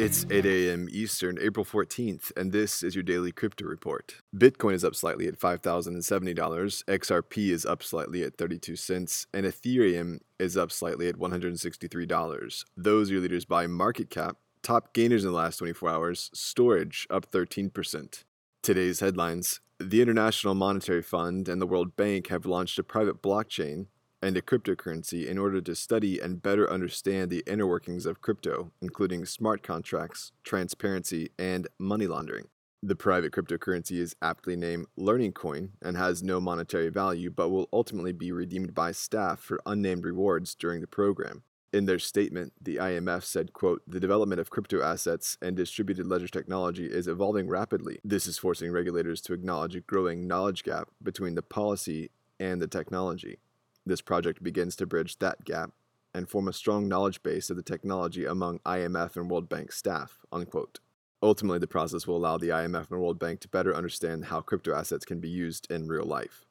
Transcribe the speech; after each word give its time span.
It's 0.00 0.24
8 0.30 0.46
a.m. 0.46 0.88
Eastern, 0.90 1.36
April 1.38 1.62
14th, 1.62 2.32
and 2.34 2.52
this 2.52 2.82
is 2.82 2.94
your 2.94 3.02
daily 3.02 3.32
crypto 3.32 3.66
report. 3.66 4.14
Bitcoin 4.34 4.72
is 4.72 4.82
up 4.82 4.94
slightly 4.94 5.28
at 5.28 5.38
$5,070, 5.38 6.84
XRP 6.84 7.50
is 7.50 7.66
up 7.66 7.82
slightly 7.82 8.22
at 8.22 8.38
32 8.38 8.76
cents, 8.76 9.26
and 9.34 9.44
Ethereum 9.44 10.20
is 10.38 10.56
up 10.56 10.72
slightly 10.72 11.06
at 11.06 11.16
$163. 11.16 12.64
Those 12.78 13.10
are 13.10 13.12
your 13.12 13.20
leaders 13.20 13.44
by 13.44 13.66
market 13.66 14.08
cap. 14.08 14.38
Top 14.62 14.94
gainers 14.94 15.22
in 15.22 15.32
the 15.32 15.36
last 15.36 15.58
24 15.58 15.90
hours 15.90 16.30
Storj 16.34 17.06
up 17.10 17.30
13%. 17.30 18.24
Today's 18.62 19.00
headlines 19.00 19.60
The 19.78 20.00
International 20.00 20.54
Monetary 20.54 21.02
Fund 21.02 21.46
and 21.46 21.60
the 21.60 21.66
World 21.66 21.94
Bank 21.96 22.28
have 22.28 22.46
launched 22.46 22.78
a 22.78 22.82
private 22.82 23.20
blockchain 23.20 23.88
and 24.22 24.36
a 24.36 24.42
cryptocurrency 24.42 25.26
in 25.26 25.38
order 25.38 25.60
to 25.60 25.74
study 25.74 26.20
and 26.20 26.42
better 26.42 26.70
understand 26.70 27.30
the 27.30 27.42
inner 27.46 27.66
workings 27.66 28.06
of 28.06 28.20
crypto, 28.20 28.70
including 28.80 29.24
smart 29.24 29.62
contracts, 29.62 30.32
transparency, 30.44 31.30
and 31.38 31.68
money 31.78 32.06
laundering. 32.06 32.48
The 32.82 32.96
private 32.96 33.32
cryptocurrency 33.32 33.98
is 33.98 34.16
aptly 34.22 34.56
named 34.56 34.86
Learning 34.96 35.32
Coin 35.32 35.72
and 35.82 35.96
has 35.98 36.22
no 36.22 36.40
monetary 36.40 36.88
value 36.88 37.30
but 37.30 37.50
will 37.50 37.68
ultimately 37.72 38.12
be 38.12 38.32
redeemed 38.32 38.74
by 38.74 38.92
staff 38.92 39.40
for 39.40 39.60
unnamed 39.66 40.04
rewards 40.04 40.54
during 40.54 40.80
the 40.80 40.86
program. 40.86 41.42
In 41.72 41.84
their 41.84 41.98
statement, 41.98 42.52
the 42.60 42.76
IMF 42.76 43.22
said, 43.22 43.52
quote, 43.52 43.82
"The 43.86 44.00
development 44.00 44.40
of 44.40 44.50
crypto 44.50 44.82
assets 44.82 45.38
and 45.40 45.54
distributed 45.54 46.06
ledger 46.06 46.26
technology 46.26 46.86
is 46.86 47.06
evolving 47.06 47.48
rapidly. 47.48 48.00
This 48.02 48.26
is 48.26 48.38
forcing 48.38 48.72
regulators 48.72 49.20
to 49.22 49.34
acknowledge 49.34 49.76
a 49.76 49.80
growing 49.80 50.26
knowledge 50.26 50.64
gap 50.64 50.88
between 51.02 51.36
the 51.36 51.42
policy 51.42 52.10
and 52.40 52.60
the 52.60 52.66
technology. 52.66 53.38
This 53.86 54.00
project 54.00 54.42
begins 54.42 54.76
to 54.76 54.86
bridge 54.86 55.18
that 55.18 55.44
gap 55.44 55.72
and 56.14 56.28
form 56.28 56.48
a 56.48 56.52
strong 56.52 56.88
knowledge 56.88 57.22
base 57.22 57.50
of 57.50 57.56
the 57.56 57.62
technology 57.62 58.24
among 58.24 58.58
IMF 58.60 59.16
and 59.16 59.30
World 59.30 59.48
Bank 59.48 59.72
staff. 59.72 60.18
Unquote. 60.32 60.80
Ultimately, 61.22 61.58
the 61.58 61.66
process 61.66 62.06
will 62.06 62.16
allow 62.16 62.38
the 62.38 62.48
IMF 62.48 62.90
and 62.90 63.00
World 63.00 63.18
Bank 63.18 63.40
to 63.40 63.48
better 63.48 63.74
understand 63.74 64.26
how 64.26 64.40
crypto 64.40 64.74
assets 64.74 65.04
can 65.04 65.20
be 65.20 65.28
used 65.28 65.70
in 65.70 65.86
real 65.86 66.04
life. 66.04 66.46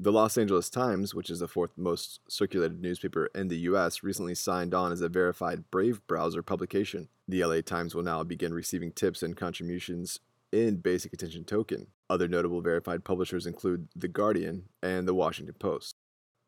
The 0.00 0.10
Los 0.10 0.36
Angeles 0.36 0.68
Times, 0.68 1.14
which 1.14 1.30
is 1.30 1.38
the 1.38 1.46
fourth 1.46 1.70
most 1.76 2.18
circulated 2.28 2.82
newspaper 2.82 3.30
in 3.36 3.46
the 3.46 3.58
US, 3.58 4.02
recently 4.02 4.34
signed 4.34 4.74
on 4.74 4.90
as 4.90 5.00
a 5.00 5.08
verified 5.08 5.70
Brave 5.70 6.04
browser 6.08 6.42
publication. 6.42 7.08
The 7.28 7.44
LA 7.44 7.60
Times 7.60 7.94
will 7.94 8.02
now 8.02 8.24
begin 8.24 8.52
receiving 8.52 8.90
tips 8.90 9.22
and 9.22 9.36
contributions 9.36 10.18
in 10.50 10.78
Basic 10.78 11.12
Attention 11.12 11.44
Token. 11.44 11.86
Other 12.10 12.26
notable 12.26 12.60
verified 12.60 13.04
publishers 13.04 13.46
include 13.46 13.88
The 13.94 14.08
Guardian 14.08 14.64
and 14.82 15.06
The 15.06 15.14
Washington 15.14 15.54
Post. 15.60 15.94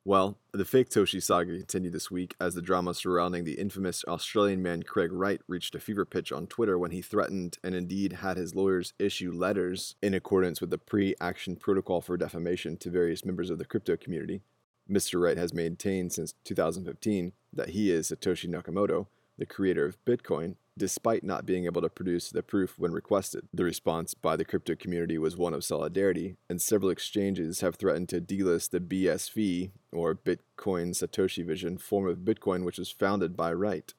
Well, 0.07 0.37
the 0.53 0.65
Faketoshi 0.65 1.23
saga 1.23 1.57
continued 1.57 1.95
this 1.95 2.11
week 2.11 2.35
as 2.39 2.55
the 2.55 2.61
drama 2.61 2.93
surrounding 2.93 3.45
the 3.45 3.59
infamous 3.59 4.05
Australian 4.07 4.63
man 4.63 4.83
Craig 4.83 5.11
Wright 5.11 5.41
reached 5.49 5.75
a 5.75 5.81
fever 5.81 6.05
pitch 6.05 6.31
on 6.31 6.47
Twitter 6.47 6.79
when 6.79 6.91
he 6.91 7.01
threatened 7.01 7.57
and 7.65 7.75
indeed 7.75 8.13
had 8.13 8.37
his 8.37 8.55
lawyers 8.55 8.93
issue 8.99 9.33
letters 9.33 9.95
in 10.03 10.13
accordance 10.13 10.61
with 10.61 10.69
the 10.69 10.77
pre 10.77 11.15
action 11.23 11.57
protocol 11.57 12.03
for 12.03 12.19
defamation 12.19 12.77
to 12.77 12.91
various 12.91 13.25
members 13.25 13.49
of 13.49 13.57
the 13.57 13.65
crypto 13.65 13.97
community. 13.97 14.43
Mr. 14.91 15.19
Wright 15.19 15.39
has 15.39 15.55
maintained 15.55 16.13
since 16.13 16.35
2015 16.45 17.33
that 17.55 17.71
he 17.71 17.91
is 17.91 18.11
Satoshi 18.11 18.47
Nakamoto, 18.47 19.07
the 19.39 19.47
creator 19.47 19.85
of 19.85 20.03
Bitcoin, 20.05 20.57
despite 20.77 21.25
not 21.25 21.47
being 21.47 21.67
able 21.67 21.83
to 21.83 21.89
produce 21.89 22.31
the 22.31 22.43
proof 22.43 22.79
when 22.79 22.93
requested. 22.93 23.47
The 23.53 23.65
response 23.65 24.15
by 24.15 24.37
the 24.37 24.45
crypto 24.45 24.75
community 24.75 25.19
was 25.19 25.37
one 25.37 25.55
of 25.55 25.65
solidarity, 25.65 26.37
and 26.49 26.61
several 26.61 26.91
exchanges 26.91 27.61
have 27.61 27.77
threatened 27.77 28.09
to 28.11 28.21
delist 28.21 28.71
the 28.71 28.81
BSV, 28.81 29.71
or 29.93 30.15
Bitcoin 30.15 30.91
Satoshi 30.91 31.45
Vision, 31.45 31.79
form 31.79 32.09
of 32.09 32.19
Bitcoin 32.19 32.65
which 32.65 32.79
was 32.79 32.91
founded 32.91 33.37
by 33.37 33.53
Wright. 33.53 33.95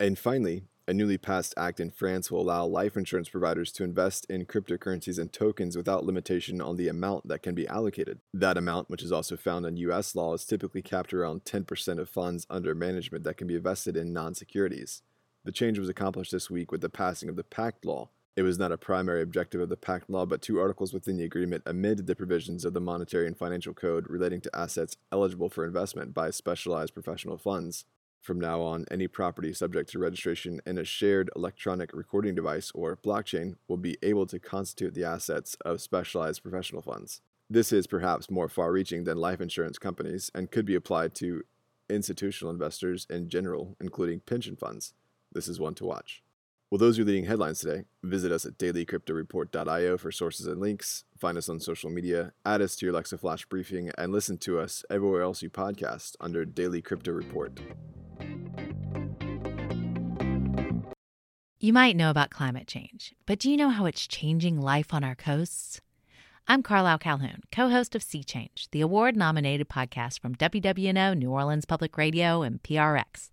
And 0.00 0.18
finally, 0.18 0.62
a 0.88 0.94
newly 0.94 1.18
passed 1.18 1.52
act 1.58 1.80
in 1.80 1.90
France 1.90 2.30
will 2.30 2.40
allow 2.40 2.64
life 2.64 2.96
insurance 2.96 3.28
providers 3.28 3.70
to 3.72 3.84
invest 3.84 4.24
in 4.30 4.46
cryptocurrencies 4.46 5.18
and 5.18 5.30
tokens 5.30 5.76
without 5.76 6.06
limitation 6.06 6.62
on 6.62 6.76
the 6.76 6.88
amount 6.88 7.28
that 7.28 7.42
can 7.42 7.54
be 7.54 7.68
allocated. 7.68 8.20
That 8.32 8.56
amount, 8.56 8.88
which 8.88 9.02
is 9.02 9.12
also 9.12 9.36
found 9.36 9.66
in 9.66 9.76
US 9.76 10.14
law, 10.14 10.32
is 10.32 10.46
typically 10.46 10.80
capped 10.80 11.12
around 11.12 11.44
10% 11.44 11.98
of 11.98 12.08
funds 12.08 12.46
under 12.48 12.74
management 12.74 13.22
that 13.24 13.36
can 13.36 13.46
be 13.46 13.56
invested 13.56 13.98
in 13.98 14.14
non 14.14 14.34
securities. 14.34 15.02
The 15.44 15.52
change 15.52 15.78
was 15.78 15.90
accomplished 15.90 16.32
this 16.32 16.50
week 16.50 16.72
with 16.72 16.80
the 16.80 16.88
passing 16.88 17.28
of 17.28 17.36
the 17.36 17.44
Pact 17.44 17.84
Law. 17.84 18.08
It 18.34 18.42
was 18.42 18.58
not 18.58 18.72
a 18.72 18.78
primary 18.78 19.20
objective 19.20 19.60
of 19.60 19.68
the 19.68 19.76
Pact 19.76 20.08
Law, 20.08 20.24
but 20.24 20.40
two 20.40 20.58
articles 20.58 20.94
within 20.94 21.18
the 21.18 21.24
agreement 21.24 21.64
amended 21.66 22.06
the 22.06 22.16
provisions 22.16 22.64
of 22.64 22.72
the 22.72 22.80
Monetary 22.80 23.26
and 23.26 23.36
Financial 23.36 23.74
Code 23.74 24.06
relating 24.08 24.40
to 24.40 24.56
assets 24.56 24.96
eligible 25.12 25.50
for 25.50 25.66
investment 25.66 26.14
by 26.14 26.30
specialized 26.30 26.94
professional 26.94 27.36
funds. 27.36 27.84
From 28.20 28.38
now 28.38 28.60
on, 28.60 28.84
any 28.90 29.08
property 29.08 29.52
subject 29.52 29.90
to 29.90 29.98
registration 29.98 30.60
in 30.66 30.78
a 30.78 30.84
shared 30.84 31.30
electronic 31.34 31.94
recording 31.94 32.34
device 32.34 32.70
or 32.74 32.96
blockchain 32.96 33.56
will 33.68 33.76
be 33.76 33.96
able 34.02 34.26
to 34.26 34.38
constitute 34.38 34.94
the 34.94 35.04
assets 35.04 35.56
of 35.64 35.80
specialized 35.80 36.42
professional 36.42 36.82
funds. 36.82 37.20
This 37.48 37.72
is 37.72 37.86
perhaps 37.86 38.30
more 38.30 38.48
far 38.48 38.72
reaching 38.72 39.04
than 39.04 39.16
life 39.16 39.40
insurance 39.40 39.78
companies 39.78 40.30
and 40.34 40.50
could 40.50 40.66
be 40.66 40.74
applied 40.74 41.14
to 41.16 41.44
institutional 41.88 42.52
investors 42.52 43.06
in 43.08 43.30
general, 43.30 43.76
including 43.80 44.20
pension 44.20 44.56
funds. 44.56 44.92
This 45.32 45.48
is 45.48 45.58
one 45.58 45.74
to 45.76 45.86
watch. 45.86 46.22
Well, 46.70 46.78
those 46.78 46.98
are 46.98 47.04
leading 47.04 47.24
headlines 47.24 47.60
today. 47.60 47.84
Visit 48.02 48.30
us 48.30 48.44
at 48.44 48.58
dailycryptoreport.io 48.58 49.96
for 49.96 50.12
sources 50.12 50.46
and 50.46 50.60
links. 50.60 51.04
Find 51.18 51.38
us 51.38 51.48
on 51.48 51.60
social 51.60 51.88
media, 51.88 52.32
add 52.44 52.60
us 52.60 52.76
to 52.76 52.86
your 52.86 52.92
Alexa 52.92 53.16
Flash 53.16 53.46
briefing, 53.46 53.90
and 53.96 54.12
listen 54.12 54.36
to 54.38 54.60
us 54.60 54.84
everywhere 54.90 55.22
else 55.22 55.40
you 55.40 55.48
podcast 55.48 56.16
under 56.20 56.44
Daily 56.44 56.82
Crypto 56.82 57.12
Report. 57.12 57.58
You 61.60 61.72
might 61.72 61.96
know 61.96 62.08
about 62.10 62.30
climate 62.30 62.68
change, 62.68 63.16
but 63.26 63.40
do 63.40 63.50
you 63.50 63.56
know 63.56 63.70
how 63.70 63.84
it's 63.86 64.06
changing 64.06 64.60
life 64.60 64.94
on 64.94 65.02
our 65.02 65.16
coasts? 65.16 65.80
I'm 66.46 66.62
Carlyle 66.62 66.98
Calhoun, 66.98 67.40
co 67.50 67.68
host 67.68 67.96
of 67.96 68.02
Sea 68.04 68.22
Change, 68.22 68.68
the 68.70 68.80
award 68.80 69.16
nominated 69.16 69.68
podcast 69.68 70.20
from 70.20 70.36
WWNO, 70.36 71.18
New 71.18 71.32
Orleans 71.32 71.64
Public 71.64 71.98
Radio, 71.98 72.42
and 72.42 72.62
PRX. 72.62 73.30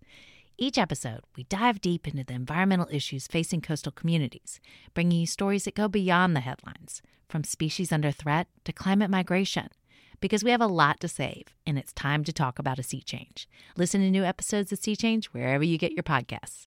Each 0.57 0.79
episode, 0.79 1.19
we 1.37 1.43
dive 1.43 1.81
deep 1.81 2.07
into 2.07 2.23
the 2.23 2.33
environmental 2.33 2.87
issues 2.89 3.27
facing 3.27 3.61
coastal 3.61 3.91
communities, 3.91 4.59
bringing 4.95 5.19
you 5.19 5.27
stories 5.27 5.65
that 5.65 5.75
go 5.75 5.87
beyond 5.87 6.35
the 6.35 6.39
headlines, 6.39 7.03
from 7.29 7.43
species 7.43 7.91
under 7.91 8.09
threat 8.09 8.47
to 8.63 8.73
climate 8.73 9.11
migration. 9.11 9.67
Because 10.19 10.43
we 10.43 10.49
have 10.49 10.61
a 10.61 10.65
lot 10.65 10.99
to 11.01 11.07
save, 11.07 11.53
and 11.67 11.77
it's 11.77 11.93
time 11.93 12.23
to 12.23 12.33
talk 12.33 12.57
about 12.57 12.79
a 12.79 12.83
sea 12.83 13.01
change. 13.01 13.47
Listen 13.77 14.01
to 14.01 14.09
new 14.09 14.23
episodes 14.23 14.71
of 14.71 14.79
Sea 14.79 14.95
Change 14.95 15.27
wherever 15.27 15.63
you 15.63 15.77
get 15.77 15.91
your 15.91 16.01
podcasts. 16.01 16.63